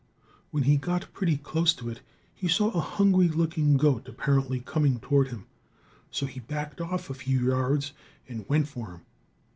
When 0.49 0.63
he 0.63 0.77
got 0.77 1.13
pretty 1.13 1.37
close 1.37 1.75
to 1.75 1.87
it, 1.87 2.01
he 2.33 2.47
saw 2.47 2.71
a 2.71 2.79
hungry 2.79 3.27
looking 3.27 3.77
goat 3.77 4.07
apparently 4.07 4.59
coming 4.59 4.99
toward 4.99 5.27
him, 5.27 5.45
so 6.09 6.25
he 6.25 6.39
backed 6.39 6.81
off 6.81 7.11
a 7.11 7.13
few 7.13 7.39
yards 7.51 7.91
and 8.27 8.49
went 8.49 8.67
for 8.67 8.93
him. 8.93 9.01